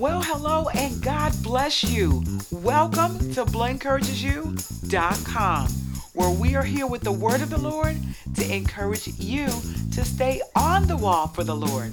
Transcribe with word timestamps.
Well, 0.00 0.22
hello 0.22 0.68
and 0.74 1.00
God 1.02 1.34
bless 1.42 1.84
you. 1.84 2.24
Welcome 2.50 3.18
to 3.34 3.44
BlenencouragesYou.com, 3.44 5.68
where 6.14 6.30
we 6.30 6.56
are 6.56 6.62
here 6.62 6.86
with 6.86 7.02
the 7.02 7.12
word 7.12 7.42
of 7.42 7.50
the 7.50 7.60
Lord 7.60 7.98
to 8.36 8.50
encourage 8.50 9.08
you 9.18 9.48
to 9.48 10.02
stay 10.02 10.40
on 10.56 10.86
the 10.86 10.96
wall 10.96 11.26
for 11.26 11.44
the 11.44 11.54
Lord. 11.54 11.92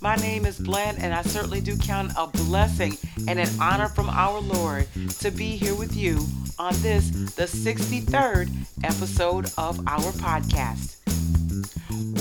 My 0.00 0.14
name 0.14 0.46
is 0.46 0.60
Blen, 0.60 0.94
and 0.98 1.12
I 1.12 1.22
certainly 1.22 1.60
do 1.60 1.76
count 1.76 2.12
a 2.16 2.28
blessing 2.28 2.96
and 3.26 3.40
an 3.40 3.48
honor 3.60 3.88
from 3.88 4.08
our 4.08 4.40
Lord 4.40 4.86
to 5.18 5.32
be 5.32 5.56
here 5.56 5.74
with 5.74 5.96
you 5.96 6.24
on 6.60 6.74
this, 6.74 7.10
the 7.34 7.46
63rd 7.46 8.52
episode 8.84 9.46
of 9.58 9.80
our 9.88 10.12
podcast. 10.12 11.01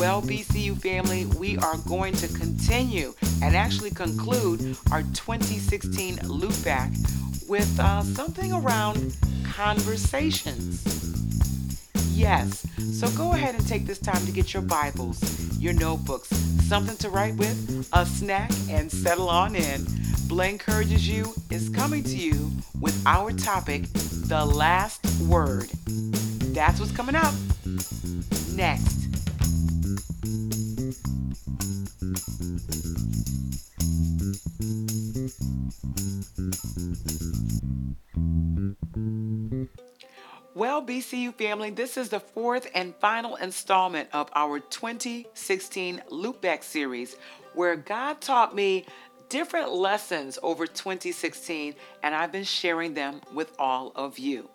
Well, 0.02 0.24
BCU 0.24 0.82
family, 0.82 1.28
we 1.38 1.60
are 1.60 1.78
going 1.88 2.16
to 2.16 2.28
continue 2.28 3.14
and 3.44 3.56
actually 3.56 3.92
conclude 3.92 4.76
our 4.92 5.04
2016 5.04 6.28
loop 6.28 6.64
back 6.64 6.90
with 7.48 7.80
uh, 7.80 8.02
something 8.02 8.52
around 8.52 9.16
conversations. 9.44 10.84
Yes, 12.16 12.66
so 13.00 13.12
go 13.12 13.34
ahead 13.34 13.54
and 13.54 13.68
take 13.68 13.86
this 13.86 14.00
time 14.00 14.26
to 14.26 14.32
get 14.32 14.56
your 14.56 14.64
Bibles, 14.64 15.22
your 15.60 15.74
notebooks, 15.74 16.30
something 16.30 16.98
to 16.98 17.12
write 17.12 17.36
with, 17.36 17.88
a 17.94 18.04
snack, 18.04 18.50
and 18.72 18.92
settle 18.92 19.30
on 19.30 19.56
in. 19.56 19.86
Blen 20.28 20.54
Encourages 20.54 21.08
You 21.08 21.32
is 21.52 21.70
coming 21.70 22.02
to 22.06 22.18
you 22.18 22.52
with 22.80 23.00
our 23.06 23.32
topic, 23.34 23.84
The 23.94 24.44
Last 24.44 25.06
Word. 25.22 25.70
That's 26.56 26.80
what's 26.80 26.92
coming 26.92 27.16
up 27.16 27.36
next. 28.56 29.01
BCU 40.92 41.34
family, 41.34 41.70
this 41.70 41.96
is 41.96 42.10
the 42.10 42.20
fourth 42.20 42.70
and 42.76 42.94
final 42.96 43.38
installment 43.38 44.10
of 44.12 44.30
our 44.36 44.60
2016 44.60 46.02
Loopback 46.12 46.66
series, 46.66 47.16
where 47.54 47.78
God 47.78 48.20
taught 48.20 48.54
me 48.54 48.86
different 49.30 49.72
lessons 49.72 50.38
over 50.44 50.68
2016, 50.68 51.76
and 52.04 52.14
I've 52.14 52.34
been 52.34 52.44
sharing 52.44 52.94
them 52.94 53.22
with 53.34 53.54
all 53.58 53.94
of 53.96 54.20
you. 54.20 54.50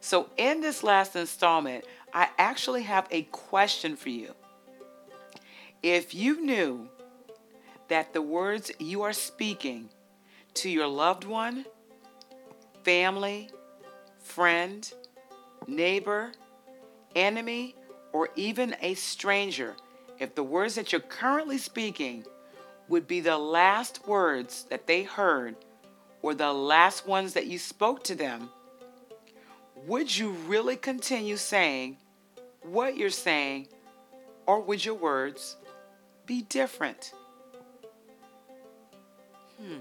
So, 0.00 0.30
in 0.36 0.60
this 0.60 0.84
last 0.84 1.16
installment, 1.16 1.84
I 2.14 2.28
actually 2.38 2.82
have 2.82 3.08
a 3.10 3.22
question 3.22 3.96
for 3.96 4.10
you. 4.10 4.36
If 5.82 6.14
you 6.14 6.46
knew 6.46 6.88
that 7.88 8.12
the 8.12 8.22
words 8.22 8.70
you 8.78 9.02
are 9.02 9.12
speaking 9.12 9.88
to 10.54 10.70
your 10.70 10.86
loved 10.86 11.24
one, 11.24 11.64
family, 12.84 13.50
friend, 14.20 14.88
neighbor, 15.66 16.32
enemy, 17.14 17.74
or 18.12 18.28
even 18.36 18.74
a 18.80 18.94
stranger, 18.94 19.74
if 20.18 20.34
the 20.34 20.42
words 20.42 20.74
that 20.74 20.92
you're 20.92 21.00
currently 21.00 21.58
speaking 21.58 22.24
would 22.88 23.06
be 23.06 23.20
the 23.20 23.38
last 23.38 24.06
words 24.06 24.66
that 24.68 24.86
they 24.86 25.02
heard 25.02 25.56
or 26.22 26.34
the 26.34 26.52
last 26.52 27.06
ones 27.06 27.34
that 27.34 27.46
you 27.46 27.58
spoke 27.58 28.04
to 28.04 28.14
them, 28.14 28.50
would 29.86 30.16
you 30.16 30.30
really 30.46 30.76
continue 30.76 31.36
saying 31.36 31.96
what 32.62 32.96
you're 32.96 33.08
saying, 33.08 33.68
or 34.46 34.60
would 34.60 34.84
your 34.84 34.94
words 34.94 35.56
be 36.26 36.42
different? 36.42 37.12
Hmm. 39.58 39.78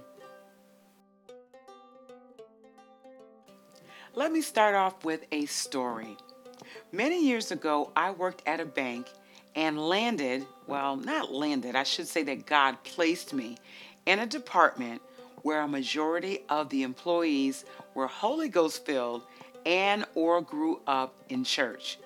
Let 4.20 4.34
me 4.34 4.42
start 4.42 4.76
off 4.76 5.06
with 5.06 5.24
a 5.32 5.46
story. 5.46 6.18
Many 6.92 7.26
years 7.26 7.54
ago, 7.54 7.94
I 7.96 8.12
worked 8.12 8.44
at 8.46 8.60
a 8.60 8.66
bank 8.66 9.08
and 9.56 9.80
landed, 9.80 10.46
well, 10.68 10.98
not 10.98 11.32
landed, 11.32 11.74
I 11.74 11.84
should 11.84 12.06
say 12.06 12.24
that 12.24 12.46
God 12.46 12.84
placed 12.84 13.34
me 13.34 13.56
in 14.06 14.20
a 14.20 14.26
department 14.26 15.02
where 15.44 15.62
a 15.62 15.70
majority 15.70 16.40
of 16.50 16.68
the 16.68 16.84
employees 16.84 17.64
were 17.96 18.08
Holy 18.08 18.50
Ghost 18.50 18.86
filled 18.86 19.24
and 19.66 20.04
or 20.16 20.42
grew 20.42 20.82
up 20.86 21.16
in 21.30 21.46
church. 21.46 21.98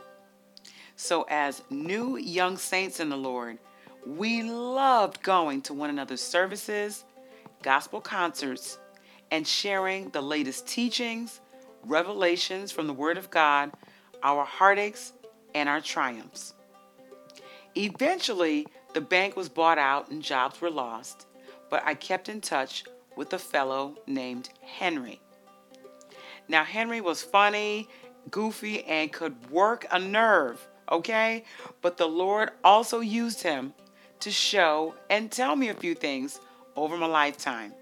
So 0.95 1.25
as 1.31 1.63
new 1.71 2.17
young 2.17 2.57
saints 2.57 2.99
in 2.99 3.09
the 3.09 3.17
Lord, 3.17 3.57
we 4.05 4.43
loved 4.43 5.23
going 5.23 5.63
to 5.63 5.73
one 5.73 5.89
another's 5.89 6.21
services, 6.21 7.05
gospel 7.63 7.99
concerts, 7.99 8.77
and 9.31 9.47
sharing 9.47 10.11
the 10.11 10.21
latest 10.21 10.67
teachings, 10.67 11.41
revelations 11.85 12.71
from 12.71 12.87
the 12.87 12.93
Word 12.93 13.17
of 13.17 13.29
God, 13.29 13.71
our 14.21 14.45
heartaches, 14.45 15.13
and 15.53 15.69
our 15.69 15.81
triumphs. 15.81 16.53
Eventually, 17.75 18.67
the 18.93 19.01
bank 19.01 19.35
was 19.35 19.49
bought 19.49 19.77
out 19.77 20.09
and 20.09 20.21
jobs 20.21 20.61
were 20.61 20.69
lost, 20.69 21.25
but 21.69 21.83
I 21.85 21.95
kept 21.95 22.29
in 22.29 22.41
touch 22.41 22.83
with 23.15 23.33
a 23.33 23.39
fellow 23.39 23.95
named 24.07 24.49
Henry. 24.61 25.19
Now, 26.47 26.63
Henry 26.63 27.01
was 27.01 27.23
funny, 27.23 27.87
goofy, 28.29 28.83
and 28.83 29.11
could 29.11 29.49
work 29.49 29.85
a 29.91 29.99
nerve, 29.99 30.67
okay? 30.91 31.45
But 31.81 31.97
the 31.97 32.07
Lord 32.07 32.51
also 32.63 32.99
used 32.99 33.41
him 33.41 33.73
to 34.19 34.31
show 34.31 34.95
and 35.09 35.31
tell 35.31 35.55
me 35.55 35.69
a 35.69 35.73
few 35.73 35.95
things 35.95 36.39
over 36.75 36.97
my 36.97 37.07
lifetime. 37.07 37.73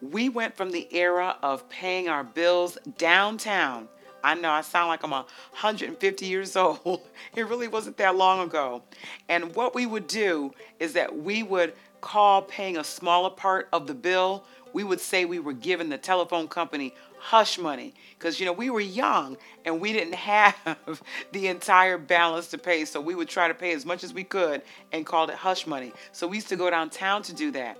We 0.00 0.28
went 0.28 0.56
from 0.56 0.70
the 0.70 0.86
era 0.94 1.36
of 1.42 1.68
paying 1.68 2.08
our 2.08 2.22
bills 2.24 2.78
downtown. 2.96 3.88
I 4.22 4.34
know 4.34 4.50
I 4.50 4.62
sound 4.62 4.88
like 4.88 5.02
I'm 5.04 5.10
150 5.10 6.26
years 6.26 6.56
old. 6.56 7.08
It 7.34 7.46
really 7.46 7.68
wasn't 7.68 7.96
that 7.98 8.16
long 8.16 8.40
ago. 8.40 8.82
And 9.28 9.54
what 9.54 9.74
we 9.74 9.86
would 9.86 10.06
do 10.06 10.52
is 10.78 10.92
that 10.94 11.16
we 11.16 11.42
would 11.42 11.74
call 12.00 12.42
paying 12.42 12.76
a 12.76 12.84
smaller 12.84 13.30
part 13.30 13.68
of 13.72 13.86
the 13.86 13.94
bill. 13.94 14.44
We 14.72 14.84
would 14.84 15.00
say 15.00 15.24
we 15.24 15.40
were 15.40 15.52
giving 15.52 15.88
the 15.88 15.98
telephone 15.98 16.46
company 16.46 16.94
hush 17.18 17.58
money 17.58 17.92
because 18.16 18.38
you 18.38 18.46
know 18.46 18.52
we 18.52 18.70
were 18.70 18.80
young 18.80 19.36
and 19.64 19.80
we 19.80 19.92
didn't 19.92 20.14
have 20.28 21.02
the 21.32 21.48
entire 21.48 21.98
balance 21.98 22.46
to 22.48 22.58
pay 22.58 22.84
so 22.84 23.00
we 23.00 23.14
would 23.14 23.28
try 23.28 23.48
to 23.48 23.54
pay 23.54 23.72
as 23.72 23.84
much 23.84 24.04
as 24.04 24.14
we 24.14 24.22
could 24.22 24.62
and 24.92 25.04
called 25.04 25.28
it 25.28 25.34
hush 25.34 25.66
money 25.66 25.92
so 26.12 26.28
we 26.28 26.36
used 26.36 26.48
to 26.48 26.56
go 26.56 26.70
downtown 26.70 27.20
to 27.20 27.34
do 27.34 27.50
that 27.50 27.76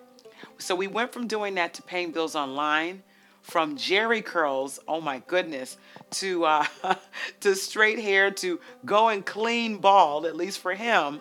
so 0.58 0.74
we 0.74 0.86
went 0.86 1.12
from 1.12 1.26
doing 1.26 1.54
that 1.54 1.74
to 1.74 1.82
paying 1.82 2.10
bills 2.10 2.34
online, 2.34 3.02
from 3.42 3.76
Jheri 3.76 4.22
curls, 4.22 4.78
oh 4.86 5.00
my 5.00 5.22
goodness, 5.26 5.78
to 6.10 6.44
uh, 6.44 6.66
to 7.40 7.54
straight 7.54 7.98
hair, 7.98 8.30
to 8.32 8.60
going 8.84 9.22
clean 9.22 9.78
bald, 9.78 10.26
at 10.26 10.36
least 10.36 10.58
for 10.58 10.74
him, 10.74 11.20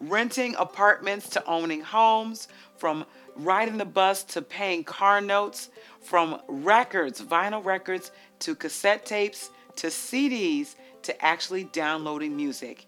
renting 0.00 0.54
apartments 0.56 1.28
to 1.30 1.44
owning 1.46 1.82
homes, 1.82 2.48
from 2.76 3.04
riding 3.36 3.78
the 3.78 3.84
bus 3.84 4.24
to 4.24 4.42
paying 4.42 4.82
car 4.84 5.20
notes, 5.20 5.70
from 6.00 6.40
records, 6.48 7.20
vinyl 7.20 7.64
records, 7.64 8.10
to 8.40 8.54
cassette 8.54 9.06
tapes, 9.06 9.50
to 9.76 9.88
CDs, 9.88 10.74
to 11.02 11.24
actually 11.24 11.64
downloading 11.64 12.36
music. 12.36 12.86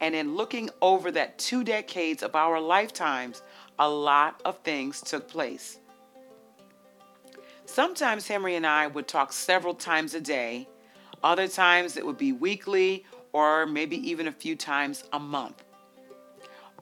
And 0.00 0.14
in 0.14 0.36
looking 0.36 0.70
over 0.80 1.10
that 1.12 1.38
two 1.38 1.64
decades 1.64 2.22
of 2.22 2.34
our 2.34 2.60
lifetimes, 2.60 3.42
a 3.78 3.88
lot 3.88 4.40
of 4.44 4.58
things 4.58 5.00
took 5.00 5.28
place. 5.28 5.78
Sometimes 7.64 8.26
Henry 8.26 8.56
and 8.56 8.66
I 8.66 8.86
would 8.86 9.06
talk 9.06 9.32
several 9.32 9.74
times 9.74 10.14
a 10.14 10.20
day, 10.20 10.68
other 11.22 11.48
times 11.48 11.96
it 11.96 12.06
would 12.06 12.18
be 12.18 12.32
weekly 12.32 13.04
or 13.32 13.66
maybe 13.66 13.96
even 14.08 14.26
a 14.26 14.32
few 14.32 14.56
times 14.56 15.04
a 15.12 15.18
month. 15.18 15.62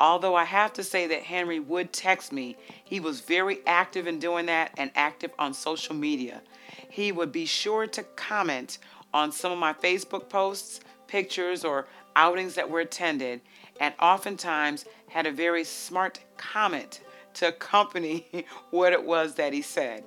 Although 0.01 0.35
I 0.35 0.45
have 0.45 0.75
to 0.75 0.85
say 0.85 1.07
that 1.07 1.23
Henry 1.23 1.59
would 1.59 1.93
text 1.93 2.33
me, 2.33 2.57
he 2.85 3.01
was 3.01 3.21
very 3.21 3.61
active 3.67 4.07
in 4.07 4.19
doing 4.19 4.47
that 4.47 4.73
and 4.77 4.91
active 4.95 5.31
on 5.39 5.55
social 5.55 5.95
media. 5.95 6.43
He 6.91 7.13
would 7.13 7.33
be 7.33 7.47
sure 7.47 7.87
to 7.87 8.03
comment 8.03 8.79
on 9.15 9.33
some 9.33 9.53
of 9.53 9.59
my 9.59 9.73
Facebook 9.73 10.29
posts, 10.29 10.81
pictures, 11.07 11.65
or 11.65 11.87
outings 12.15 12.55
that 12.55 12.69
were 12.69 12.81
attended, 12.81 13.41
and 13.81 13.95
oftentimes 14.01 14.85
had 15.09 15.27
a 15.27 15.33
very 15.33 15.65
smart 15.65 16.21
comment 16.37 17.01
to 17.35 17.49
accompany 17.49 18.27
what 18.71 18.93
it 18.93 19.05
was 19.05 19.35
that 19.35 19.53
he 19.53 19.63
said. 19.63 20.05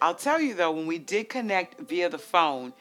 I'll 0.00 0.14
tell 0.14 0.40
you 0.40 0.54
though, 0.54 0.72
when 0.72 0.86
we 0.86 0.98
did 0.98 1.28
connect 1.28 1.80
via 1.80 2.08
the 2.08 2.18
phone, 2.18 2.72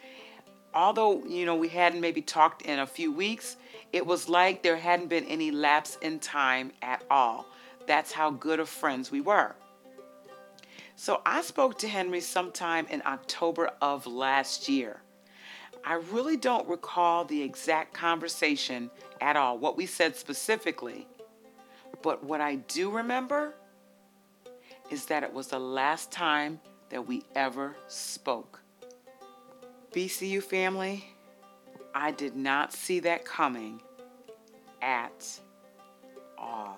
although 0.74 1.24
you 1.26 1.46
know 1.46 1.56
we 1.56 1.70
hadn't 1.70 2.02
maybe 2.02 2.22
talked 2.22 2.64
in 2.64 2.80
a 2.80 2.86
few 2.86 3.12
weeks, 3.12 3.56
it 3.94 4.06
was 4.06 4.28
like 4.28 4.62
there 4.62 4.78
hadn't 4.78 5.08
been 5.08 5.24
any 5.26 5.52
lapse 5.52 5.98
in 6.02 6.20
time 6.20 6.72
at 6.82 7.04
all. 7.10 7.48
That's 7.88 8.12
how 8.12 8.32
good 8.32 8.60
of 8.60 8.68
friends 8.68 9.12
we 9.12 9.22
were. 9.22 9.56
So 10.98 11.22
I 11.26 11.42
spoke 11.42 11.78
to 11.80 11.88
Henry 11.88 12.22
sometime 12.22 12.88
in 12.90 13.02
October 13.06 13.72
of 13.82 14.08
last 14.08 14.68
year. 14.68 15.02
I 15.84 15.96
really 15.96 16.36
don't 16.36 16.68
recall 16.68 17.26
the 17.26 17.42
exact 17.42 17.94
conversation 17.94 18.90
at 19.22 19.36
all, 19.36 19.58
what 19.58 19.78
we 19.78 19.86
said 19.86 20.16
specifically. 20.16 21.08
But 22.02 22.24
what 22.24 22.42
I 22.42 22.56
do 22.56 22.92
remember 22.92 23.56
is 24.90 25.06
that 25.08 25.24
it 25.24 25.34
was 25.34 25.48
the 25.48 25.60
last 25.60 26.12
time 26.12 26.60
that 26.90 27.08
we 27.08 27.24
ever 27.36 27.76
spoke. 27.88 28.62
BCU 29.94 30.44
family, 30.44 31.06
I 31.94 32.12
did 32.12 32.36
not 32.36 32.74
see 32.74 33.00
that 33.00 33.26
coming 33.26 33.82
at 34.82 35.40
all. 36.38 36.78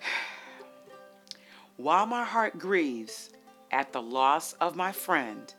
While 1.76 2.06
my 2.06 2.24
heart 2.24 2.58
grieves 2.58 3.30
at 3.70 3.92
the 3.92 4.02
loss 4.02 4.54
of 4.54 4.76
my 4.76 4.92
friend, 4.92 5.54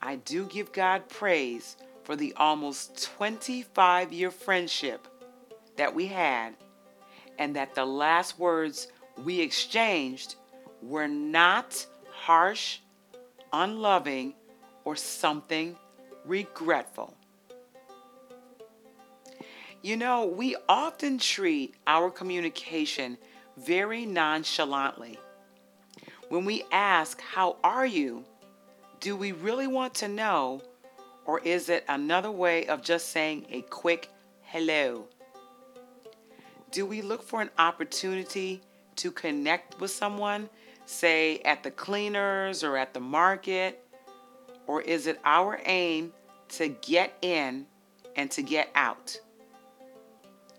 I 0.00 0.16
do 0.16 0.46
give 0.46 0.72
God 0.72 1.08
praise 1.08 1.76
for 2.02 2.16
the 2.16 2.34
almost 2.36 3.02
25 3.02 4.12
year 4.12 4.30
friendship 4.30 5.08
that 5.76 5.94
we 5.94 6.06
had, 6.06 6.54
and 7.38 7.56
that 7.56 7.74
the 7.74 7.84
last 7.84 8.38
words 8.38 8.88
we 9.24 9.40
exchanged 9.40 10.36
were 10.82 11.08
not 11.08 11.86
harsh, 12.10 12.78
unloving, 13.52 14.34
or 14.84 14.96
something 14.96 15.76
regretful. 16.24 17.14
You 19.82 19.96
know, 19.96 20.26
we 20.26 20.56
often 20.68 21.18
treat 21.18 21.74
our 21.86 22.10
communication 22.10 23.18
very 23.56 24.06
nonchalantly. 24.06 25.18
When 26.28 26.44
we 26.44 26.64
ask, 26.70 27.20
How 27.20 27.56
are 27.64 27.86
you? 27.86 28.24
do 29.02 29.16
we 29.16 29.32
really 29.32 29.66
want 29.66 29.92
to 29.94 30.06
know, 30.06 30.62
or 31.24 31.40
is 31.40 31.68
it 31.68 31.84
another 31.88 32.30
way 32.30 32.66
of 32.66 32.82
just 32.82 33.10
saying 33.10 33.46
a 33.50 33.62
quick 33.62 34.08
hello? 34.42 35.06
Do 36.70 36.86
we 36.86 37.02
look 37.02 37.22
for 37.22 37.40
an 37.40 37.50
opportunity 37.58 38.62
to 38.96 39.10
connect 39.10 39.80
with 39.80 39.90
someone, 39.90 40.48
say 40.86 41.38
at 41.40 41.62
the 41.62 41.70
cleaners 41.70 42.64
or 42.64 42.76
at 42.76 42.94
the 42.94 43.00
market? 43.00 43.84
Or 44.66 44.80
is 44.80 45.06
it 45.06 45.20
our 45.24 45.60
aim 45.64 46.12
to 46.50 46.68
get 46.68 47.16
in 47.22 47.66
and 48.16 48.30
to 48.30 48.42
get 48.42 48.70
out? 48.74 49.18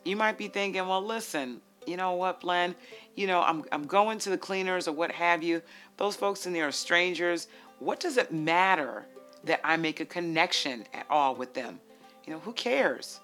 You 0.04 0.15
might 0.15 0.38
be 0.38 0.48
thinking, 0.48 0.88
well, 0.88 1.04
listen, 1.04 1.62
you 1.88 1.98
know 1.98 2.13
what, 2.13 2.42
Glenn? 2.42 2.75
You 3.15 3.27
know, 3.27 3.42
I'm, 3.42 3.63
I'm 3.71 3.86
going 3.86 4.19
to 4.19 4.30
the 4.30 4.38
cleaners 4.38 4.88
or 4.88 4.94
what 4.94 5.12
have 5.12 5.44
you. 5.44 5.62
Those 5.98 6.15
folks 6.15 6.45
in 6.45 6.54
there 6.54 6.68
are 6.68 6.71
strangers. 6.71 7.48
What 7.80 8.00
does 8.00 8.18
it 8.18 8.31
matter 8.31 9.06
that 9.43 9.61
I 9.63 9.77
make 9.77 9.99
a 9.99 10.05
connection 10.05 10.85
at 10.93 11.05
all 11.09 11.35
with 11.35 11.53
them? 11.53 11.79
You 12.25 12.33
know, 12.33 12.39
who 12.39 12.53
cares? 12.53 13.19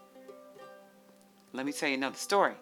Let 1.53 1.65
me 1.65 1.71
tell 1.71 1.89
you 1.89 1.95
another 1.95 2.17
story. 2.17 2.53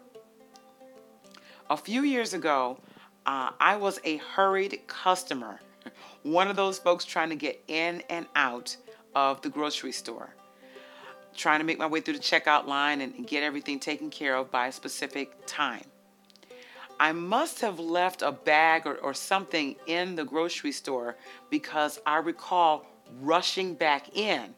A 1.70 1.76
few 1.76 2.04
years 2.04 2.34
ago, 2.34 2.80
uh, 3.26 3.52
I 3.60 3.76
was 3.76 4.00
a 4.06 4.18
hurried 4.18 4.82
customer, 4.88 5.60
one 6.24 6.48
of 6.48 6.56
those 6.56 6.80
folks 6.80 7.04
trying 7.04 7.30
to 7.30 7.36
get 7.36 7.62
in 7.68 8.02
and 8.10 8.26
out 8.36 8.78
of 9.14 9.42
the 9.42 9.50
grocery 9.50 9.92
store, 9.92 10.30
trying 11.36 11.60
to 11.60 11.66
make 11.66 11.78
my 11.78 11.88
way 11.88 12.00
through 12.00 12.14
the 12.14 12.20
checkout 12.20 12.68
line 12.68 13.02
and, 13.02 13.28
get 13.28 13.44
everything 13.44 13.80
taken 13.80 14.10
care 14.10 14.36
of 14.36 14.50
by 14.50 14.68
a 14.68 14.72
specific 14.72 15.34
time. 15.46 15.84
I 17.00 17.12
must 17.12 17.60
have 17.62 17.80
left 17.80 18.22
a 18.22 18.32
bag 18.32 18.88
or, 18.88 18.96
or 18.96 19.14
something 19.14 19.76
in 19.88 20.16
the 20.16 20.24
grocery 20.24 20.72
store 20.72 21.18
because 21.50 22.00
I 22.06 22.18
recall 22.18 22.86
rushing 23.22 23.74
back 23.76 24.16
in, 24.16 24.54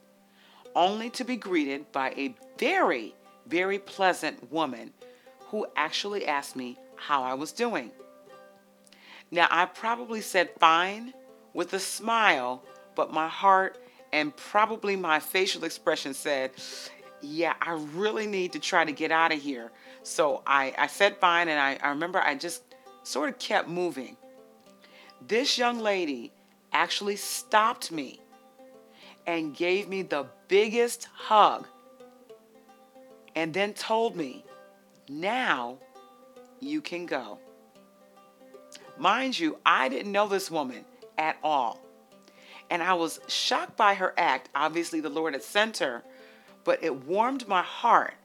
only 0.75 1.09
to 1.11 1.23
be 1.23 1.35
greeted 1.35 1.91
by 1.91 2.11
a 2.11 2.35
very, 2.57 3.15
very 3.47 3.79
pleasant 3.79 4.51
woman 4.51 4.93
who 5.47 5.65
actually 5.75 6.25
asked 6.25 6.55
me 6.55 6.77
how 6.95 7.23
I 7.23 7.33
was 7.33 7.51
doing. 7.51 7.91
Now, 9.31 9.47
I 9.49 9.65
probably 9.65 10.21
said 10.21 10.49
fine 10.59 11.13
with 11.53 11.73
a 11.73 11.79
smile, 11.79 12.63
but 12.95 13.11
my 13.11 13.27
heart 13.27 13.77
and 14.11 14.35
probably 14.35 14.95
my 14.95 15.19
facial 15.19 15.63
expression 15.63 16.13
said, 16.13 16.51
yeah, 17.21 17.53
I 17.61 17.73
really 17.93 18.27
need 18.27 18.53
to 18.53 18.59
try 18.59 18.85
to 18.85 18.91
get 18.91 19.11
out 19.11 19.31
of 19.31 19.41
here. 19.41 19.71
So 20.03 20.41
I, 20.47 20.73
I 20.77 20.87
said 20.87 21.17
fine, 21.17 21.49
and 21.49 21.59
I, 21.59 21.77
I 21.81 21.89
remember 21.89 22.19
I 22.19 22.35
just 22.35 22.63
sort 23.03 23.29
of 23.29 23.39
kept 23.39 23.67
moving. 23.67 24.17
This 25.27 25.57
young 25.57 25.79
lady 25.79 26.31
actually 26.71 27.17
stopped 27.17 27.91
me 27.91 28.19
and 29.29 29.55
gave 29.55 29.87
me 29.87 30.01
the 30.01 30.25
biggest 30.47 31.07
hug 31.13 31.67
and 33.35 33.53
then 33.53 33.73
told 33.73 34.15
me, 34.15 34.43
now 35.07 35.77
you 36.59 36.81
can 36.81 37.05
go. 37.05 37.37
Mind 38.97 39.37
you, 39.37 39.59
I 39.63 39.87
didn't 39.87 40.11
know 40.11 40.27
this 40.27 40.49
woman 40.49 40.83
at 41.19 41.37
all. 41.43 41.79
And 42.71 42.81
I 42.81 42.95
was 42.95 43.19
shocked 43.27 43.77
by 43.77 43.93
her 43.93 44.15
act. 44.17 44.49
Obviously, 44.55 44.99
the 44.99 45.09
Lord 45.09 45.33
had 45.33 45.43
sent 45.43 45.77
her, 45.77 46.01
but 46.63 46.83
it 46.83 47.05
warmed 47.05 47.47
my 47.47 47.61
heart 47.61 48.15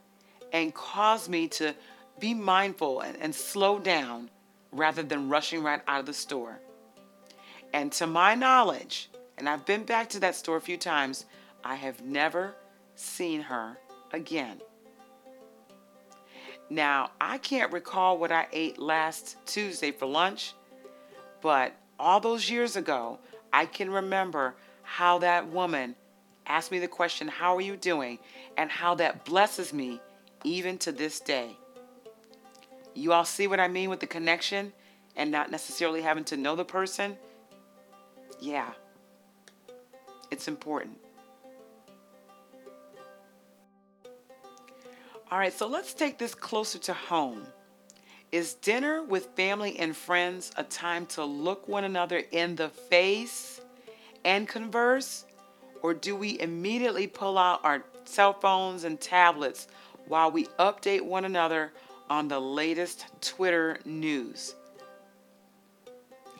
and 0.51 0.73
caused 0.73 1.29
me 1.29 1.47
to 1.49 1.75
be 2.19 2.33
mindful 2.33 3.01
and, 3.01 3.15
and 3.21 3.35
slow 3.35 3.77
down 3.77 4.31
rather 4.71 5.03
than 5.03 5.29
rushing 5.29 5.61
right 5.61 5.81
out 5.87 5.99
of 5.99 6.07
the 6.07 6.13
store. 6.13 6.59
And 7.73 7.91
to 7.91 8.07
my 8.07 8.33
knowledge, 8.33 9.09
and 9.37 9.49
I've 9.49 9.65
been 9.65 9.83
back 9.83 10.09
to 10.09 10.19
that 10.21 10.35
store 10.35 10.57
a 10.57 10.61
few 10.61 10.77
times, 10.77 11.25
I 11.63 11.75
have 11.75 12.03
never 12.03 12.55
seen 12.95 13.41
her 13.41 13.77
again. 14.11 14.61
Now, 16.69 17.11
I 17.21 17.37
can't 17.37 17.71
recall 17.71 18.17
what 18.17 18.31
I 18.31 18.47
ate 18.51 18.79
last 18.79 19.37
Tuesday 19.45 19.91
for 19.91 20.05
lunch, 20.07 20.53
but 21.41 21.75
all 21.99 22.19
those 22.19 22.49
years 22.49 22.75
ago, 22.75 23.19
I 23.53 23.65
can 23.65 23.89
remember 23.89 24.55
how 24.83 25.19
that 25.19 25.47
woman 25.47 25.95
asked 26.47 26.71
me 26.71 26.79
the 26.79 26.87
question, 26.87 27.27
How 27.27 27.55
are 27.55 27.61
you 27.61 27.75
doing? 27.75 28.19
and 28.57 28.71
how 28.71 28.95
that 28.95 29.25
blesses 29.25 29.73
me 29.73 29.99
even 30.43 30.77
to 30.79 30.91
this 30.91 31.19
day. 31.19 31.57
You 32.93 33.11
all 33.11 33.25
see 33.25 33.47
what 33.47 33.59
I 33.59 33.67
mean 33.67 33.89
with 33.89 33.99
the 33.99 34.07
connection 34.07 34.71
and 35.15 35.31
not 35.31 35.51
necessarily 35.51 36.01
having 36.01 36.23
to 36.25 36.37
know 36.37 36.55
the 36.55 36.65
person? 36.65 37.17
Yeah, 38.39 38.71
it's 40.31 40.47
important. 40.47 40.97
All 45.31 45.39
right, 45.39 45.53
so 45.53 45.67
let's 45.67 45.93
take 45.93 46.17
this 46.17 46.35
closer 46.35 46.77
to 46.79 46.93
home. 46.93 47.47
Is 48.31 48.53
dinner 48.55 49.03
with 49.03 49.27
family 49.35 49.77
and 49.79 49.95
friends 49.95 50.51
a 50.55 50.63
time 50.63 51.05
to 51.07 51.23
look 51.23 51.67
one 51.67 51.83
another 51.83 52.21
in 52.31 52.55
the 52.55 52.69
face 52.69 53.61
and 54.23 54.47
converse? 54.47 55.25
Or 55.81 55.93
do 55.93 56.15
we 56.15 56.39
immediately 56.39 57.07
pull 57.07 57.37
out 57.37 57.61
our 57.63 57.83
cell 58.05 58.33
phones 58.33 58.83
and 58.83 58.99
tablets 58.99 59.67
while 60.07 60.31
we 60.31 60.45
update 60.59 61.01
one 61.01 61.25
another 61.25 61.71
on 62.09 62.27
the 62.27 62.39
latest 62.39 63.05
Twitter 63.21 63.79
news? 63.85 64.55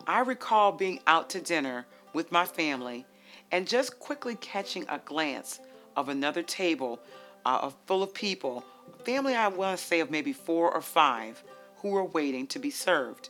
I 0.07 0.19
recall 0.19 0.71
being 0.71 0.99
out 1.07 1.29
to 1.31 1.41
dinner 1.41 1.85
with 2.13 2.31
my 2.31 2.45
family 2.45 3.05
and 3.51 3.67
just 3.67 3.99
quickly 3.99 4.35
catching 4.35 4.85
a 4.89 4.99
glance 4.99 5.59
of 5.95 6.09
another 6.09 6.43
table 6.43 6.99
uh, 7.45 7.69
full 7.85 8.03
of 8.03 8.13
people 8.13 8.65
a 8.87 9.03
family, 9.03 9.35
I 9.35 9.47
want 9.47 9.77
to 9.77 9.83
say 9.83 9.99
of 9.99 10.11
maybe 10.11 10.33
four 10.33 10.71
or 10.71 10.81
five, 10.81 11.43
who 11.77 11.89
were 11.89 12.05
waiting 12.05 12.47
to 12.47 12.59
be 12.59 12.69
served. 12.69 13.29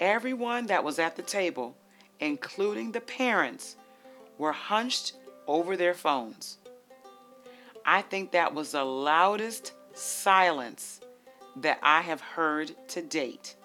Everyone 0.00 0.66
that 0.66 0.84
was 0.84 0.98
at 0.98 1.16
the 1.16 1.22
table, 1.22 1.76
including 2.20 2.92
the 2.92 3.00
parents, 3.00 3.76
were 4.38 4.52
hunched 4.52 5.14
over 5.46 5.76
their 5.76 5.94
phones. 5.94 6.58
I 7.84 8.02
think 8.02 8.32
that 8.32 8.54
was 8.54 8.72
the 8.72 8.84
loudest 8.84 9.72
silence 9.92 11.00
that 11.56 11.78
I 11.82 12.00
have 12.00 12.20
heard 12.20 12.72
to 12.88 13.02
date. 13.02 13.56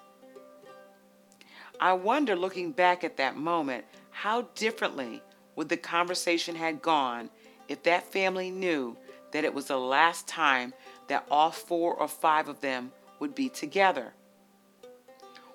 I 1.80 1.92
wonder, 1.92 2.34
looking 2.34 2.72
back 2.72 3.04
at 3.04 3.16
that 3.18 3.36
moment, 3.36 3.84
how 4.22 4.42
differently 4.56 5.22
would 5.54 5.68
the 5.68 5.76
conversation 5.76 6.56
have 6.56 6.82
gone 6.82 7.30
if 7.68 7.84
that 7.84 8.02
family 8.02 8.50
knew 8.50 8.96
that 9.30 9.44
it 9.44 9.54
was 9.54 9.66
the 9.66 9.78
last 9.78 10.26
time 10.26 10.74
that 11.06 11.24
all 11.30 11.52
four 11.52 11.94
or 11.94 12.08
five 12.08 12.48
of 12.48 12.60
them 12.60 12.90
would 13.20 13.32
be 13.32 13.48
together? 13.48 14.12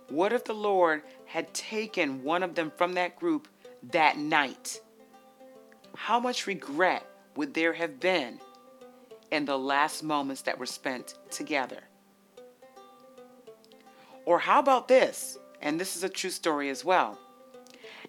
What 0.08 0.32
if 0.32 0.46
the 0.46 0.53
Lord 0.53 1.01
had 1.25 1.53
taken 1.53 2.24
one 2.24 2.41
of 2.41 2.55
them 2.55 2.72
from 2.77 2.93
that 2.93 3.20
group 3.20 3.50
that 3.91 4.17
night? 4.17 4.79
How 5.93 6.22
much 6.22 6.48
regret 6.48 7.05
would 7.36 7.53
there 7.53 7.74
have 7.74 8.00
been 8.00 8.39
in 9.29 9.43
the 9.43 9.60
last 9.60 10.03
moments 10.03 10.43
that 10.43 10.58
were 10.58 10.65
spent 10.65 11.15
together? 11.29 11.82
Or 14.24 14.39
how 14.39 14.60
about 14.60 14.88
this? 14.88 15.38
And 15.62 15.77
this 15.77 15.98
is 15.98 16.05
a 16.05 16.10
true 16.10 16.29
story 16.29 16.70
as 16.70 16.86
well. 16.86 17.20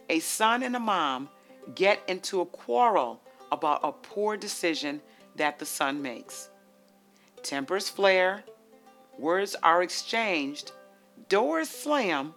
A 0.09 0.21
son 0.21 0.63
and 0.63 0.77
a 0.77 0.81
mom 0.81 1.29
get 1.75 2.03
into 2.09 2.41
a 2.41 2.47
quarrel 2.47 3.21
about 3.51 3.81
a 3.83 3.93
poor 3.93 4.37
decision 4.37 5.01
that 5.37 5.59
the 5.59 5.67
son 5.67 6.03
makes. 6.03 6.51
Tempers 7.43 7.89
flare, 7.89 8.45
words 9.19 9.57
are 9.63 9.83
exchanged, 9.83 10.73
Doors 11.29 11.69
slam, 11.69 12.35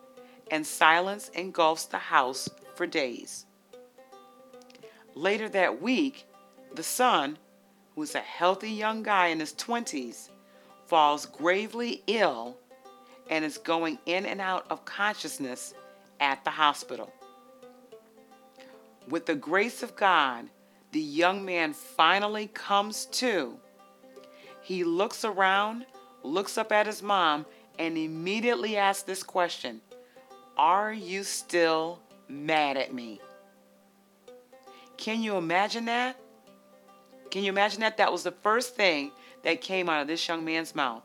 and 0.52 0.66
silence 0.66 1.30
engulfs 1.30 1.86
the 1.86 1.98
house 1.98 2.48
for 2.76 2.88
days. 2.88 3.46
Later 5.14 5.50
that 5.50 5.82
week, 5.82 6.26
the 6.74 6.84
son, 6.84 7.38
who 7.96 8.04
is 8.04 8.16
a 8.16 8.20
healthy 8.20 8.72
young 8.72 9.04
guy 9.04 9.28
in 9.28 9.40
his 9.40 9.54
20s, 9.54 10.30
falls 10.86 11.26
gravely 11.26 12.04
ill 12.08 12.56
and 13.30 13.44
is 13.44 13.58
going 13.58 13.98
in 14.06 14.26
and 14.26 14.40
out 14.40 14.66
of 14.70 14.86
consciousness 14.86 15.74
at 16.20 16.44
the 16.44 16.52
hospital. 16.52 17.12
With 19.08 19.26
the 19.26 19.36
grace 19.36 19.84
of 19.84 19.96
God, 19.96 20.50
the 20.92 21.00
young 21.00 21.46
man 21.46 21.74
finally 21.74 22.48
comes 22.48 23.06
to. 23.06 23.58
He 24.62 24.84
looks 24.84 25.24
around, 25.24 25.86
looks 26.24 26.58
up 26.58 26.74
at 26.74 26.88
his 26.88 27.02
mom, 27.02 27.46
and 27.80 27.98
immediately 27.98 28.76
asks 28.76 29.04
this 29.04 29.24
question 29.24 29.82
Are 30.58 30.92
you 30.92 31.24
still 31.24 32.00
mad 32.28 32.76
at 32.76 32.94
me? 32.94 33.22
Can 34.98 35.22
you 35.22 35.38
imagine 35.38 35.86
that? 35.86 36.20
Can 37.32 37.44
you 37.44 37.52
imagine 37.52 37.82
that? 37.82 37.98
That 37.98 38.12
was 38.12 38.24
the 38.24 38.32
first 38.32 38.76
thing 38.76 39.12
that 39.44 39.62
came 39.62 39.88
out 39.88 40.02
of 40.02 40.08
this 40.08 40.28
young 40.28 40.44
man's 40.44 40.76
mouth. 40.76 41.04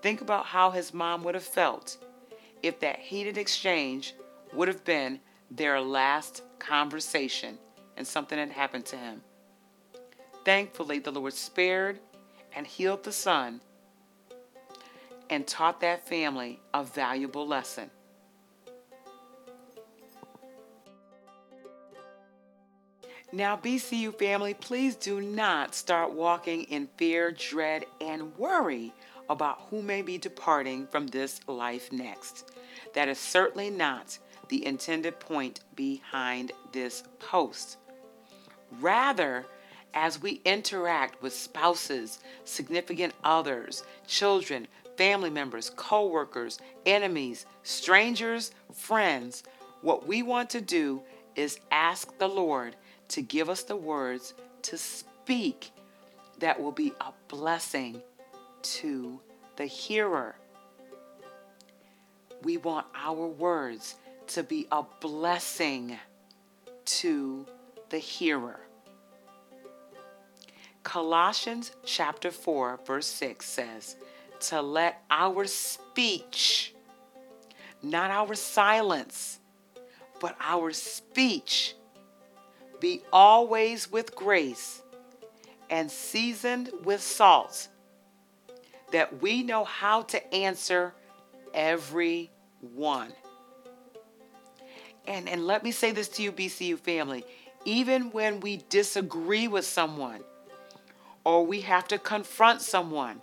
Think 0.00 0.20
about 0.20 0.46
how 0.46 0.70
his 0.70 0.94
mom 0.94 1.24
would 1.24 1.34
have 1.34 1.44
felt 1.44 1.98
if 2.62 2.80
that 2.80 2.98
heated 2.98 3.36
exchange 3.36 4.14
would 4.52 4.68
have 4.68 4.84
been 4.84 5.20
their 5.50 5.80
last 5.80 6.42
conversation 6.58 7.58
and 7.96 8.06
something 8.06 8.38
had 8.38 8.50
happened 8.50 8.84
to 8.86 8.96
him. 8.96 9.22
Thankfully, 10.44 10.98
the 10.98 11.12
Lord 11.12 11.34
spared 11.34 11.98
and 12.54 12.66
healed 12.66 13.04
the 13.04 13.12
son 13.12 13.60
and 15.30 15.46
taught 15.46 15.80
that 15.80 16.08
family 16.08 16.60
a 16.72 16.82
valuable 16.82 17.46
lesson. 17.46 17.90
Now, 23.30 23.56
BCU 23.56 24.18
family, 24.18 24.54
please 24.54 24.96
do 24.96 25.20
not 25.20 25.74
start 25.74 26.12
walking 26.12 26.62
in 26.64 26.88
fear, 26.96 27.30
dread, 27.30 27.84
and 28.00 28.34
worry 28.38 28.94
about 29.28 29.60
who 29.68 29.82
may 29.82 30.00
be 30.00 30.16
departing 30.16 30.86
from 30.86 31.08
this 31.08 31.40
life 31.46 31.92
next. 31.92 32.50
That 32.94 33.08
is 33.08 33.18
certainly 33.18 33.68
not 33.68 34.18
the 34.48 34.64
intended 34.64 35.20
point 35.20 35.60
behind 35.74 36.52
this 36.72 37.04
post. 37.18 37.76
Rather, 38.80 39.46
as 39.94 40.20
we 40.20 40.40
interact 40.44 41.22
with 41.22 41.32
spouses, 41.32 42.18
significant 42.44 43.14
others, 43.24 43.82
children, 44.06 44.66
family 44.96 45.30
members, 45.30 45.70
co 45.70 46.06
workers, 46.06 46.58
enemies, 46.84 47.46
strangers, 47.62 48.52
friends, 48.72 49.42
what 49.82 50.06
we 50.06 50.22
want 50.22 50.50
to 50.50 50.60
do 50.60 51.02
is 51.36 51.60
ask 51.70 52.16
the 52.18 52.28
Lord 52.28 52.76
to 53.08 53.22
give 53.22 53.48
us 53.48 53.62
the 53.62 53.76
words 53.76 54.34
to 54.62 54.76
speak 54.76 55.70
that 56.40 56.60
will 56.60 56.72
be 56.72 56.92
a 57.00 57.12
blessing 57.28 58.02
to 58.62 59.20
the 59.56 59.66
hearer. 59.66 60.34
We 62.42 62.56
want 62.56 62.86
our 62.94 63.26
words 63.26 63.96
to 64.28 64.42
be 64.42 64.66
a 64.70 64.82
blessing 65.00 65.98
to 66.84 67.46
the 67.90 67.98
hearer. 67.98 68.60
Colossians 70.82 71.72
chapter 71.84 72.30
4, 72.30 72.80
verse 72.86 73.06
6 73.06 73.44
says, 73.44 73.96
To 74.40 74.62
let 74.62 75.02
our 75.10 75.46
speech, 75.46 76.74
not 77.82 78.10
our 78.10 78.34
silence, 78.34 79.38
but 80.20 80.36
our 80.40 80.72
speech 80.72 81.74
be 82.80 83.02
always 83.12 83.90
with 83.90 84.14
grace 84.14 84.82
and 85.70 85.90
seasoned 85.90 86.70
with 86.84 87.02
salt, 87.02 87.68
that 88.92 89.20
we 89.20 89.42
know 89.42 89.64
how 89.64 90.02
to 90.02 90.34
answer 90.34 90.94
every 91.52 92.30
one. 92.60 93.12
And, 95.08 95.26
and 95.26 95.46
let 95.46 95.64
me 95.64 95.72
say 95.72 95.90
this 95.90 96.08
to 96.10 96.22
you, 96.22 96.30
BCU 96.30 96.78
family. 96.78 97.24
Even 97.64 98.10
when 98.12 98.40
we 98.40 98.62
disagree 98.68 99.48
with 99.48 99.64
someone 99.64 100.20
or 101.24 101.44
we 101.44 101.62
have 101.62 101.88
to 101.88 101.98
confront 101.98 102.60
someone, 102.60 103.20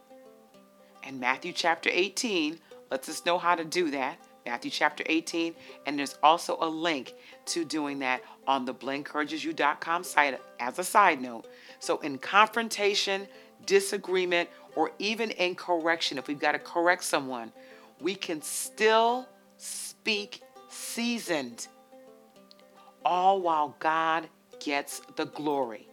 and 1.04 1.20
Matthew 1.20 1.54
chapter 1.54 1.90
18 1.94 2.60
lets 2.90 3.08
us 3.08 3.24
know 3.26 3.38
how 3.38 3.56
to 3.56 3.64
do 3.64 3.92
that. 3.92 4.18
Matthew 4.46 4.72
chapter 4.72 5.04
18, 5.08 5.56
and 5.86 5.98
there's 5.98 6.18
also 6.22 6.58
a 6.62 6.70
link 6.70 7.14
to 7.46 7.66
doing 7.66 8.00
that 8.00 8.22
on 8.48 8.66
the 8.66 8.74
blencouragesyou.com 8.74 10.04
site 10.04 10.40
as 10.60 10.78
a 10.78 10.84
side 10.84 11.20
note. 11.20 11.48
So, 11.80 11.98
in 12.00 12.20
confrontation, 12.20 13.28
disagreement, 13.66 14.50
or 14.76 14.92
even 15.00 15.32
in 15.32 15.56
correction, 15.56 16.20
if 16.20 16.28
we've 16.28 16.40
got 16.40 16.52
to 16.52 16.60
correct 16.60 17.04
someone, 17.04 17.52
we 18.00 18.14
can 18.14 18.40
still 18.42 19.28
speak 19.58 20.42
seasoned, 20.70 21.68
all 23.06 23.40
while 23.42 23.76
God 23.80 24.28
gets 24.60 25.02
the 25.16 25.26
glory. 25.26 25.88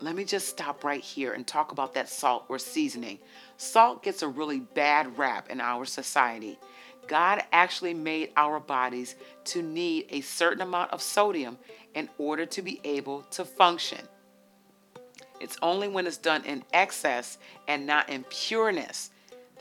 Let 0.00 0.16
me 0.16 0.24
just 0.24 0.48
stop 0.48 0.82
right 0.82 1.00
here 1.00 1.32
and 1.32 1.46
talk 1.46 1.70
about 1.70 1.94
that 1.94 2.08
salt 2.08 2.44
or 2.48 2.58
seasoning. 2.58 3.20
Salt 3.56 4.02
gets 4.02 4.22
a 4.22 4.28
really 4.28 4.58
bad 4.58 5.16
rap 5.16 5.48
in 5.48 5.60
our 5.60 5.84
society. 5.84 6.58
God 7.06 7.44
actually 7.52 7.94
made 7.94 8.32
our 8.36 8.58
bodies 8.58 9.14
to 9.44 9.62
need 9.62 10.06
a 10.10 10.20
certain 10.20 10.60
amount 10.60 10.92
of 10.92 11.00
sodium 11.00 11.56
in 11.94 12.08
order 12.18 12.46
to 12.46 12.62
be 12.62 12.80
able 12.82 13.22
to 13.30 13.44
function. 13.44 14.00
It's 15.40 15.56
only 15.62 15.88
when 15.88 16.06
it's 16.06 16.18
done 16.18 16.44
in 16.44 16.64
excess 16.72 17.38
and 17.68 17.86
not 17.86 18.08
in 18.08 18.24
pureness 18.24 19.10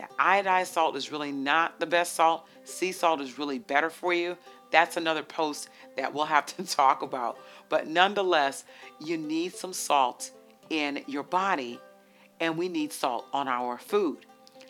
that 0.02 0.18
iodized 0.18 0.74
salt 0.74 0.96
is 0.96 1.12
really 1.12 1.32
not 1.32 1.80
the 1.80 1.86
best 1.86 2.16
salt. 2.16 2.48
Sea 2.64 2.92
salt 2.92 3.22
is 3.22 3.38
really 3.38 3.60
better 3.60 3.92
for 3.92 4.14
you. 4.14 4.36
That's 4.72 4.98
another 4.98 5.24
post 5.24 5.70
that 5.98 6.14
we'll 6.14 6.26
have 6.26 6.46
to 6.58 6.64
talk 6.76 7.02
about. 7.02 7.38
But 7.70 7.88
nonetheless, 7.88 8.64
you 9.00 9.18
need 9.18 9.54
some 9.54 9.74
salt 9.74 10.32
in 10.70 11.04
your 11.08 11.24
body, 11.24 11.80
and 12.40 12.58
we 12.58 12.70
need 12.70 12.94
salt 12.94 13.28
on 13.34 13.48
our 13.48 13.78
food. 13.78 14.26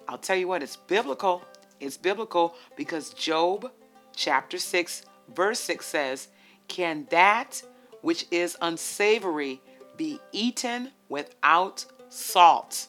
I'll 0.07 0.17
tell 0.17 0.35
you 0.35 0.47
what, 0.47 0.63
it's 0.63 0.75
biblical 0.75 1.43
it's 1.81 1.97
biblical 1.97 2.55
because 2.77 3.09
Job 3.09 3.71
chapter 4.15 4.59
6, 4.59 5.03
verse 5.33 5.59
6 5.59 5.85
says, 5.85 6.27
Can 6.67 7.07
that 7.09 7.61
which 8.01 8.27
is 8.29 8.55
unsavory 8.61 9.59
be 9.97 10.19
eaten 10.31 10.91
without 11.09 11.83
salt? 12.09 12.87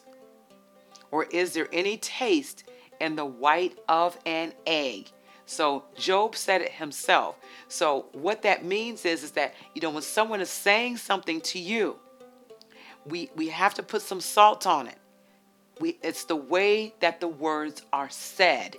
Or 1.09 1.25
is 1.25 1.53
there 1.53 1.67
any 1.73 1.97
taste 1.97 2.65
in 3.01 3.15
the 3.15 3.25
white 3.25 3.79
of 3.89 4.17
an 4.27 4.53
egg? 4.67 5.09
So 5.53 5.85
Job 5.95 6.35
said 6.35 6.61
it 6.61 6.71
himself. 6.71 7.37
So 7.67 8.07
what 8.13 8.41
that 8.41 8.65
means 8.65 9.05
is, 9.05 9.23
is 9.23 9.31
that 9.31 9.53
you 9.73 9.81
know 9.81 9.91
when 9.91 10.03
someone 10.03 10.41
is 10.41 10.49
saying 10.49 10.97
something 10.97 11.41
to 11.41 11.59
you, 11.59 11.97
we 13.05 13.29
we 13.35 13.49
have 13.49 13.73
to 13.75 13.83
put 13.83 14.01
some 14.01 14.21
salt 14.21 14.65
on 14.65 14.87
it. 14.87 14.97
We 15.79 15.97
it's 16.01 16.25
the 16.25 16.35
way 16.35 16.93
that 16.99 17.19
the 17.19 17.27
words 17.27 17.83
are 17.91 18.09
said. 18.09 18.77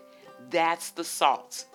That's 0.50 0.90
the 0.90 1.04
salt. 1.04 1.66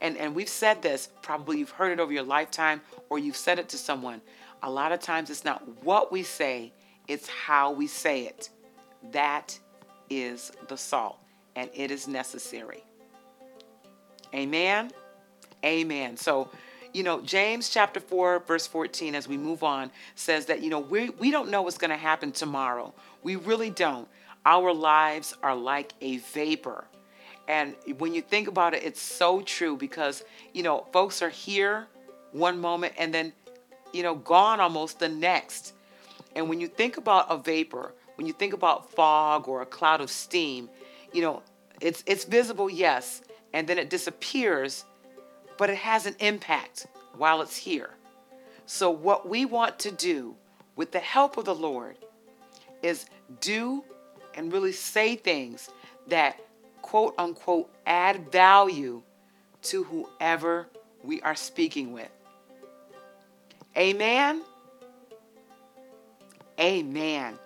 And, 0.00 0.16
and 0.18 0.34
we've 0.34 0.48
said 0.48 0.82
this, 0.82 1.08
probably 1.22 1.58
you've 1.58 1.70
heard 1.70 1.92
it 1.92 2.00
over 2.00 2.12
your 2.12 2.22
lifetime 2.22 2.82
or 3.08 3.18
you've 3.18 3.36
said 3.36 3.58
it 3.58 3.68
to 3.70 3.78
someone. 3.78 4.20
A 4.62 4.70
lot 4.70 4.92
of 4.92 5.00
times 5.00 5.30
it's 5.30 5.44
not 5.44 5.66
what 5.84 6.12
we 6.12 6.22
say, 6.22 6.72
it's 7.08 7.28
how 7.28 7.72
we 7.72 7.86
say 7.86 8.26
it. 8.26 8.50
That 9.12 9.58
is 10.10 10.52
the 10.68 10.76
salt, 10.76 11.18
and 11.54 11.70
it 11.74 11.90
is 11.90 12.06
necessary. 12.06 12.85
Amen. 14.36 14.90
Amen. 15.64 16.16
So, 16.16 16.50
you 16.92 17.02
know, 17.02 17.20
James 17.22 17.70
chapter 17.70 18.00
4, 18.00 18.40
verse 18.40 18.66
14, 18.66 19.14
as 19.14 19.26
we 19.26 19.36
move 19.36 19.62
on, 19.62 19.90
says 20.14 20.46
that, 20.46 20.62
you 20.62 20.68
know, 20.68 20.80
we, 20.80 21.08
we 21.10 21.30
don't 21.30 21.50
know 21.50 21.62
what's 21.62 21.78
going 21.78 21.90
to 21.90 21.96
happen 21.96 22.32
tomorrow. 22.32 22.92
We 23.22 23.36
really 23.36 23.70
don't. 23.70 24.06
Our 24.44 24.72
lives 24.72 25.34
are 25.42 25.54
like 25.56 25.94
a 26.00 26.18
vapor. 26.18 26.84
And 27.48 27.74
when 27.98 28.14
you 28.14 28.20
think 28.20 28.48
about 28.48 28.74
it, 28.74 28.82
it's 28.84 29.00
so 29.00 29.40
true 29.40 29.76
because, 29.76 30.24
you 30.52 30.62
know, 30.62 30.86
folks 30.92 31.22
are 31.22 31.30
here 31.30 31.86
one 32.32 32.60
moment 32.60 32.94
and 32.98 33.14
then, 33.14 33.32
you 33.92 34.02
know, 34.02 34.16
gone 34.16 34.60
almost 34.60 34.98
the 34.98 35.08
next. 35.08 35.72
And 36.34 36.48
when 36.48 36.60
you 36.60 36.68
think 36.68 36.98
about 36.98 37.26
a 37.30 37.38
vapor, 37.38 37.94
when 38.16 38.26
you 38.26 38.32
think 38.32 38.52
about 38.52 38.92
fog 38.92 39.48
or 39.48 39.62
a 39.62 39.66
cloud 39.66 40.00
of 40.00 40.10
steam, 40.10 40.68
you 41.12 41.22
know, 41.22 41.42
it's 41.80 42.02
it's 42.06 42.24
visible, 42.24 42.68
yes, 42.70 43.22
and 43.56 43.66
then 43.66 43.78
it 43.78 43.88
disappears, 43.88 44.84
but 45.56 45.70
it 45.70 45.78
has 45.78 46.04
an 46.04 46.14
impact 46.20 46.86
while 47.16 47.40
it's 47.40 47.56
here. 47.56 47.88
So 48.66 48.90
what 48.90 49.26
we 49.26 49.46
want 49.46 49.78
to 49.78 49.90
do 49.90 50.34
with 50.76 50.92
the 50.92 50.98
help 50.98 51.38
of 51.38 51.46
the 51.46 51.54
Lord 51.54 51.96
is 52.82 53.06
do 53.40 53.82
and 54.34 54.52
really 54.52 54.72
say 54.72 55.16
things 55.16 55.70
that 56.08 56.38
quote 56.82 57.14
unquote 57.16 57.70
add 57.86 58.30
value 58.30 59.00
to 59.62 59.84
whoever 59.84 60.68
we 61.02 61.22
are 61.22 61.34
speaking 61.34 61.94
with. 61.94 62.10
Amen. 63.74 64.42
Amen. 66.60 67.38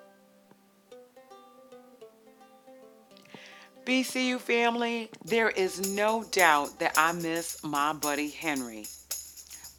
BCU 3.90 4.38
family, 4.38 5.10
there 5.24 5.50
is 5.50 5.96
no 5.96 6.22
doubt 6.30 6.78
that 6.78 6.94
I 6.96 7.10
miss 7.10 7.58
my 7.64 7.92
buddy 7.92 8.28
Henry. 8.28 8.86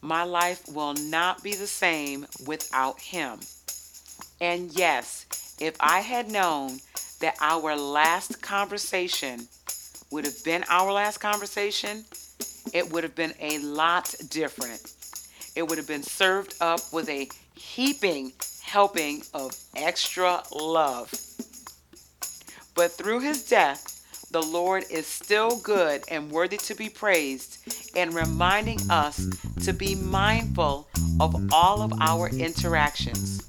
My 0.01 0.24
life 0.24 0.68
will 0.68 0.96
not 0.96 1.41
be 1.41 1.56
the 1.56 1.65
same 1.65 2.27
without 2.46 3.00
him. 3.00 3.39
And 4.41 4.70
yes, 4.74 5.56
if 5.62 5.77
I 5.80 6.01
had 6.01 6.30
known 6.30 6.80
that 7.22 7.38
our 7.39 7.77
last 7.77 8.41
conversation 8.41 9.48
would 10.12 10.25
have 10.25 10.44
been 10.44 10.65
our 10.68 10.91
last 10.91 11.20
conversation, 11.20 12.03
it 12.74 12.91
would 12.91 13.06
have 13.06 13.15
been 13.15 13.34
a 13.39 13.60
lot 13.60 14.13
different. 14.30 14.94
It 15.56 15.65
would 15.70 15.77
have 15.77 15.88
been 15.88 16.03
served 16.03 16.56
up 16.60 16.82
with 16.91 17.08
a 17.08 17.30
heaping 17.56 18.34
helping 18.62 19.24
of 19.34 19.56
extra 19.74 20.44
love. 20.53 21.13
But 22.75 22.91
through 22.91 23.22
his 23.22 23.48
death, 23.48 23.90
the 24.32 24.42
Lord 24.42 24.86
is 24.90 25.06
still 25.06 25.58
good 25.58 26.04
and 26.10 26.32
worthy 26.32 26.56
to 26.58 26.74
be 26.74 26.88
praised 26.88 27.58
and 27.98 28.14
reminding 28.14 28.80
us 28.90 29.28
to 29.64 29.74
be 29.74 29.94
mindful 29.94 30.88
of 31.20 31.36
all 31.54 31.82
of 31.82 31.92
our 32.00 32.30
interactions. 32.30 33.44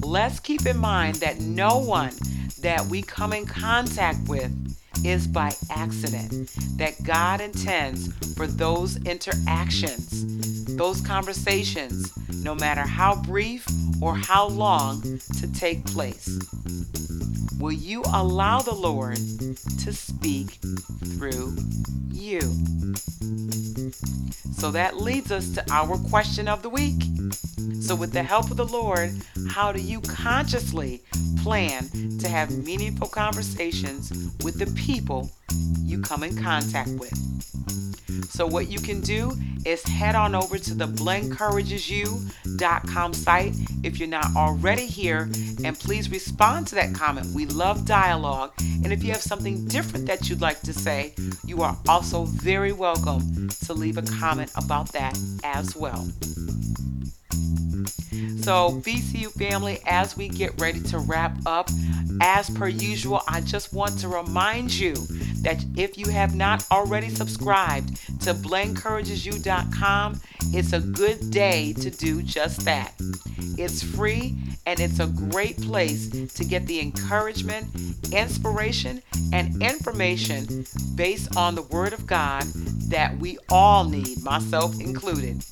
Let's 0.00 0.38
keep 0.38 0.64
in 0.64 0.78
mind 0.78 1.16
that 1.16 1.40
no 1.40 1.78
one 1.78 2.12
that 2.60 2.86
we 2.86 3.02
come 3.02 3.32
in 3.32 3.46
contact 3.46 4.28
with 4.28 4.52
is 5.04 5.26
by 5.26 5.52
accident, 5.70 6.50
that 6.76 7.02
God 7.02 7.40
intends 7.40 8.12
for 8.34 8.46
those 8.46 8.96
interactions, 9.04 10.64
those 10.76 11.00
conversations, 11.00 12.12
no 12.44 12.54
matter 12.54 12.82
how 12.82 13.20
brief 13.22 13.66
or 14.00 14.14
how 14.14 14.46
long, 14.48 15.02
to 15.40 15.52
take 15.52 15.84
place. 15.84 16.38
Will 17.58 17.72
you 17.72 18.02
allow 18.14 18.60
the 18.60 18.74
Lord 18.74 19.16
to 19.16 19.92
speak 19.92 20.58
through 21.16 21.56
you? 22.12 22.40
So 24.52 24.70
that 24.70 25.00
leads 25.00 25.32
us 25.32 25.50
to 25.54 25.64
our 25.72 25.98
question 25.98 26.46
of 26.46 26.62
the 26.62 26.68
week. 26.68 27.02
So, 27.80 27.94
with 27.94 28.12
the 28.12 28.22
help 28.22 28.50
of 28.50 28.56
the 28.56 28.66
Lord, 28.66 29.12
how 29.48 29.72
do 29.72 29.80
you 29.80 30.00
consciously 30.00 31.02
plan 31.42 31.88
to 32.18 32.28
have 32.28 32.50
meaningful 32.64 33.08
conversations 33.08 34.10
with 34.44 34.58
the 34.58 34.66
people 34.80 35.30
you 35.52 36.00
come 36.00 36.22
in 36.22 36.36
contact 36.36 36.90
with? 36.90 37.12
So, 38.30 38.46
what 38.46 38.68
you 38.68 38.78
can 38.78 39.00
do 39.00 39.32
is 39.64 39.82
head 39.82 40.14
on 40.14 40.34
over 40.34 40.58
to 40.58 40.74
the 40.74 40.86
blencouragesyou.com 40.86 43.12
site 43.12 43.54
if 43.82 43.98
you're 43.98 44.08
not 44.08 44.26
already 44.36 44.86
here, 44.86 45.28
and 45.64 45.76
please 45.78 46.10
respond 46.10 46.66
to 46.68 46.74
that 46.76 46.94
comment. 46.94 47.26
We 47.34 47.46
love 47.46 47.84
dialogue, 47.84 48.52
and 48.60 48.92
if 48.92 49.02
you 49.02 49.10
have 49.12 49.20
something 49.20 49.66
different 49.66 50.06
that 50.06 50.28
you'd 50.28 50.40
like 50.40 50.60
to 50.62 50.72
say, 50.72 51.14
you 51.44 51.62
are 51.62 51.76
also 51.88 52.24
very 52.24 52.72
welcome 52.72 53.48
to 53.66 53.72
leave 53.72 53.98
a 53.98 54.02
comment 54.02 54.50
about 54.56 54.92
that 54.92 55.18
as 55.44 55.76
well. 55.76 56.08
So, 58.40 58.80
BCU 58.82 59.30
family, 59.32 59.80
as 59.86 60.16
we 60.16 60.28
get 60.28 60.58
ready 60.60 60.80
to 60.84 60.98
wrap 60.98 61.36
up, 61.44 61.68
as 62.20 62.50
per 62.50 62.68
usual, 62.68 63.22
I 63.28 63.40
just 63.42 63.72
want 63.72 63.98
to 64.00 64.08
remind 64.08 64.72
you 64.72 64.94
that 65.42 65.64
if 65.76 65.96
you 65.96 66.08
have 66.10 66.34
not 66.34 66.64
already 66.70 67.08
subscribed 67.08 67.96
to 68.22 68.34
blencouragesyou.com, 68.34 70.20
it's 70.52 70.72
a 70.72 70.80
good 70.80 71.30
day 71.30 71.72
to 71.74 71.90
do 71.90 72.22
just 72.22 72.64
that. 72.64 72.94
It's 73.56 73.82
free 73.82 74.36
and 74.66 74.80
it's 74.80 75.00
a 75.00 75.06
great 75.06 75.60
place 75.62 76.08
to 76.34 76.44
get 76.44 76.66
the 76.66 76.80
encouragement, 76.80 77.66
inspiration, 78.12 79.02
and 79.32 79.62
information 79.62 80.66
based 80.94 81.36
on 81.36 81.54
the 81.54 81.62
Word 81.62 81.92
of 81.92 82.06
God 82.06 82.44
that 82.88 83.16
we 83.18 83.38
all 83.50 83.84
need, 83.84 84.22
myself 84.22 84.78
included. 84.80 85.44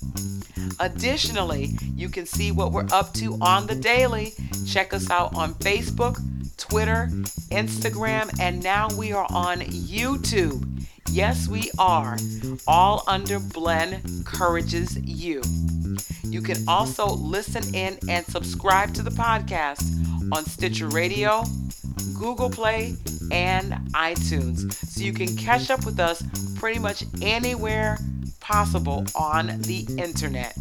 Additionally, 0.80 1.70
you 1.94 2.08
can 2.08 2.26
see 2.26 2.52
what 2.52 2.72
we're 2.72 2.88
up 2.92 3.12
to 3.14 3.38
on 3.40 3.66
the 3.66 3.74
daily. 3.74 4.34
Check 4.66 4.92
us 4.92 5.10
out 5.10 5.34
on 5.34 5.54
Facebook, 5.54 6.18
Twitter, 6.56 7.08
Instagram, 7.50 8.30
and 8.40 8.62
now 8.62 8.88
we 8.96 9.12
are 9.12 9.26
on 9.30 9.60
YouTube. 9.60 10.86
Yes, 11.10 11.48
we 11.48 11.70
are. 11.78 12.18
All 12.66 13.04
under 13.06 13.38
Blen 13.38 14.02
Courages 14.24 14.96
You. 14.98 15.42
You 16.24 16.42
can 16.42 16.56
also 16.68 17.06
listen 17.06 17.74
in 17.74 17.98
and 18.08 18.26
subscribe 18.26 18.92
to 18.94 19.02
the 19.02 19.10
podcast 19.10 19.82
on 20.32 20.44
Stitcher 20.44 20.88
Radio, 20.88 21.44
Google 22.18 22.50
Play, 22.50 22.94
and 23.30 23.72
iTunes. 23.92 24.72
So 24.72 25.02
you 25.02 25.12
can 25.12 25.36
catch 25.36 25.70
up 25.70 25.86
with 25.86 26.00
us 26.00 26.22
pretty 26.56 26.78
much 26.78 27.04
anywhere 27.22 27.98
possible 28.40 29.04
on 29.14 29.60
the 29.62 29.86
internet. 29.98 30.56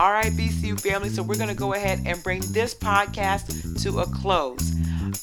Right, 0.00 0.32
BCU 0.32 0.80
family, 0.80 1.08
so 1.10 1.22
we're 1.22 1.36
going 1.36 1.48
to 1.48 1.54
go 1.54 1.74
ahead 1.74 2.02
and 2.06 2.22
bring 2.22 2.40
this 2.52 2.74
podcast 2.74 3.82
to 3.82 4.00
a 4.00 4.06
close. 4.06 4.60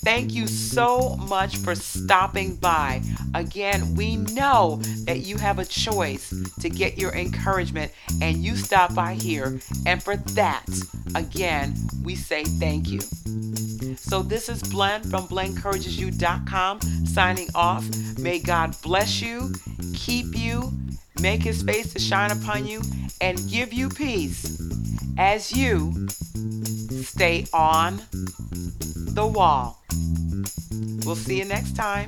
Thank 0.04 0.34
you 0.34 0.48
so 0.48 1.16
much 1.18 1.58
for 1.58 1.76
stopping 1.76 2.56
by. 2.56 3.02
Again, 3.34 3.96
we 3.96 4.18
know 4.18 4.78
that 5.06 5.20
you 5.20 5.38
have 5.38 5.60
a 5.60 5.66
choice 5.66 6.34
to 6.62 6.70
get 6.70 6.98
your 6.98 7.14
encouragement 7.14 7.92
and 8.22 8.38
you 8.38 8.56
stop 8.56 8.94
by 8.94 9.14
here. 9.14 9.60
And 9.86 10.02
for 10.02 10.16
that, 10.16 10.66
again, 11.16 11.76
we 12.04 12.16
say 12.16 12.44
thank 12.44 12.90
you. 12.90 13.02
So 13.96 14.22
this 14.22 14.48
is 14.50 14.62
Blen 14.64 15.04
from 15.04 15.28
blencouragesyou.com 15.28 16.82
signing 17.06 17.50
off. 17.56 17.86
May 18.18 18.40
God 18.40 18.76
bless 18.82 19.22
you, 19.22 19.54
keep 19.94 20.36
you, 20.36 20.72
make 21.20 21.42
his 21.44 21.64
face 21.64 21.94
to 21.94 22.00
shine 22.00 22.32
upon 22.32 22.66
you, 22.66 22.82
and 23.20 23.40
give 23.50 23.74
you 23.74 23.90
peace 23.90 24.67
as 25.18 25.52
you 25.56 26.08
stay 27.04 27.46
on 27.54 28.02
the 29.14 29.26
wall. 29.26 29.84
We'll 31.06 31.16
see 31.16 31.40
you 31.40 31.46
next 31.46 31.76
time. 31.76 32.08